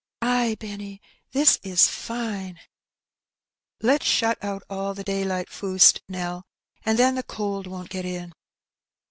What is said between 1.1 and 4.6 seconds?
this is fine."'' Let's shut